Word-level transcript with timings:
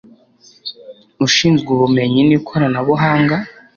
ushinzwe 1.25 1.69
Ubumenyi 1.75 2.21
n 2.25 2.31
Ikoranabuhanga 2.37 3.35